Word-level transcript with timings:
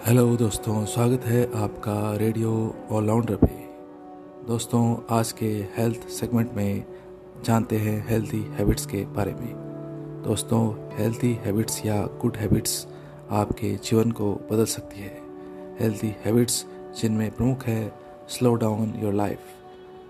Hello 0.00 0.36
दोस्तों, 0.36 0.84
स्वागत 0.86 1.24
है 1.24 1.42
आपका 1.54 1.94
रेडियो 2.16 2.50
ऑलराउंडर 2.90 3.36
पे। 3.36 4.46
दोस्तों, 4.46 4.82
आज 5.10 5.32
के 5.32 5.46
हेल्थ 5.76 6.08
सेगमेंट 6.08 6.54
में 6.54 6.84
जानते 7.44 7.78
हैं 7.78 8.08
हेल्थी 8.08 8.40
हैबिट्स 8.52 8.86
के 8.86 9.04
बारे 9.16 9.34
में। 9.34 10.22
दोस्तों 10.24 10.62
हेल्थी 10.98 11.32
हैबिट्स 11.44 11.84
या 11.86 12.00
गुड 12.22 12.36
हैबिट्स 12.36 12.86
आपके 13.30 13.74
जीवन 13.74 14.10
को 14.12 14.32
बदल 14.50 14.64
सकती 14.66 15.00
है। 15.00 15.14
हेल्थी 15.80 16.14
हैबिट्स 16.24 16.64
जिनमें 17.00 17.30
प्रमुख 17.30 17.66
है 17.66 17.92
स्लो 18.28 18.54
डाउन 18.56 18.94
योर 19.02 19.14
लाइफ 19.14 19.54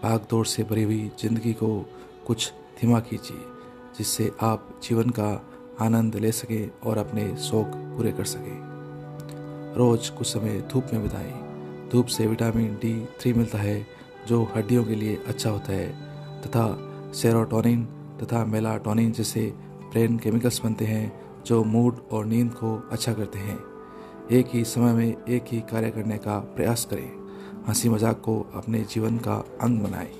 भाग 0.02 0.26
दौड़ 0.30 0.46
से 0.46 0.64
भरी 0.64 0.82
हुई 0.82 1.10
ज़िंदगी 1.20 1.52
को 1.54 1.76
कुछ 2.26 2.52
धीमा 2.80 3.00
कीजिए, 3.00 3.44
जिससे 3.98 4.30
आप 4.42 4.74
जीवन 4.82 5.10
का 5.10 5.40
आनंद 5.80 6.16
ले 6.16 6.32
सकें 6.32 6.70
और 6.80 6.98
अपने 6.98 7.34
शौक 7.40 7.72
पूरे 7.96 8.12
कर 8.12 8.24
सकें। 8.26 8.69
रोज़ 9.76 10.12
कुछ 10.12 10.26
समय 10.26 10.68
धूप 10.72 10.86
में 10.92 11.02
बिताएँ। 11.02 11.32
धूप 11.92 12.06
से 12.06 12.26
विटामिन 12.26 12.74
डी 12.74 13.08
थ्री 13.20 13.32
मिलता 13.32 13.58
है, 13.58 13.86
जो 14.28 14.48
हड्डियों 14.56 14.84
के 14.84 14.94
लिए 14.94 15.22
अच्छा 15.26 15.50
होता 15.50 15.72
है, 15.72 15.88
तथा 16.42 16.92
सेरोटोनिन 17.14 17.84
तथा 18.22 18.44
मेलाटोनिन 18.44 19.12
जैसे 19.12 19.54
ब्रेन 19.90 20.18
केमिकल्स 20.18 20.64
बनते 20.64 20.84
हैं, 20.84 21.20
जो 21.46 21.64
मूड 21.64 21.96
और 22.12 22.26
नींद 22.26 22.50
को 22.50 22.88
अच्छा 22.92 23.14
करते 23.14 23.38
हैं। 23.38 23.58
एक 24.30 24.46
ही 24.52 24.64
समय 24.64 24.92
में 24.92 25.24
एक 25.28 25.44
ही 25.48 25.60
कार्य 25.60 25.90
करने 25.90 26.18
का 26.18 26.38
प्रयास 26.38 26.84
करें। 26.84 27.12
हँसी 27.68 27.88
मज़ाक 27.88 28.20
को 28.20 28.46
अपने 28.54 28.80
जीवन 28.80 29.18
का 29.18 29.44
अंग 29.60 29.80
बनाएँ। 29.80 30.12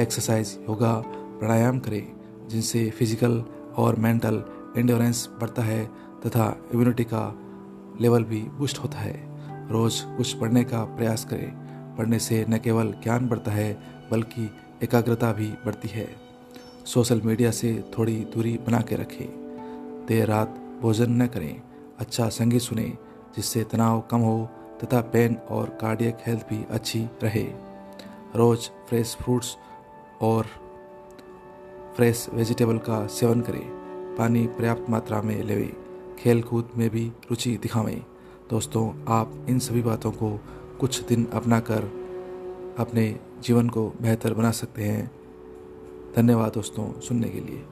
एक्सरसाइज, 0.00 0.58
योगा, 0.62 0.94
प्राणायाम 1.38 1.78
करें, 1.78 2.12
जिनसे 2.48 2.90
फ़िज़िकल 2.90 3.44
और 3.76 3.96
मेंटल 3.96 4.44
एंडोरेंस 4.76 5.28
बढ़ता 5.40 5.62
है, 5.62 5.84
तथा 6.26 6.56
इम्यूनिटी 6.74 7.04
का 7.04 7.44
लेवल 8.00 8.24
भी 8.24 8.40
बूस्ट 8.40 8.78
होता 8.78 8.98
है। 8.98 9.38
रोज़ 9.70 10.04
कुछ 10.16 10.32
पढ़ने 10.32 10.64
का 10.64 10.84
प्रयास 10.84 11.24
करें। 11.24 11.68
पढ़ने 11.96 12.18
से 12.18 12.46
न 12.48 12.58
केवल 12.58 12.94
ज्ञान 13.02 13.28
बढ़ता 13.28 13.50
है, 13.50 13.78
बल्कि 14.10 14.50
एकाग्रता 14.82 15.32
भी 15.32 15.48
बढ़ती 15.48 15.88
है। 15.88 16.16
सोशल 16.84 17.20
मीडिया 17.20 17.50
से 17.50 17.90
थोड़ी 17.98 18.16
दूरी 18.16 18.58
बना 18.66 18.80
के 18.80 18.96
रखें। 18.96 19.28
देर 20.08 20.26
रात 20.26 20.48
भोजन 20.82 21.10
न 21.10 21.26
करें। 21.26 21.62
अच्छा 21.98 22.28
संगीत 22.28 22.60
सुने, 22.60 22.92
जिससे 23.36 23.64
तनाव 23.64 24.00
कम 24.00 24.18
हो 24.18 24.50
तथा 24.84 25.00
पेन 25.00 25.34
और 25.34 25.68
कार्डियक 25.68 26.18
हेल्थ 26.26 26.42
भी 26.42 26.66
अच्छी 26.70 27.08
रहे। 27.22 27.52
रोज़ 28.36 28.60
फ्रेश 28.60 29.16
फ्रूट्स 29.22 29.56
और 30.20 30.46
फ्रेश 31.96 32.30
वेजिटेबल 32.34 32.78
का 32.78 33.06
सेवन 33.06 33.40
करें। 33.40 33.70
पानी 34.18 34.46
पर्याप्त 34.46 34.90
मात्रा 34.90 35.22
में 35.22 35.42
लेवें। 35.42 35.87
खेल 36.18 36.42
कूद 36.42 36.70
में 36.76 36.90
भी 36.90 37.08
रुचि 37.08 37.56
दिखावें 37.56 38.04
दोस्तों, 38.50 39.04
आप 39.08 39.46
इन 39.48 39.58
सभी 39.58 39.82
बातों 39.82 40.12
को 40.12 40.40
कुछ 40.80 41.00
दिन 41.02 41.26
अपना 41.26 41.60
कर 41.60 41.84
अपने 42.78 43.20
जीवन 43.42 43.68
को 43.68 43.92
बेहतर 44.02 44.34
बना 44.34 44.50
सकते 44.50 44.82
हैं। 44.82 45.10
धन्यवाद 46.16 46.52
दोस्तों, 46.52 47.00
सुनने 47.00 47.28
के 47.28 47.40
लिए। 47.40 47.64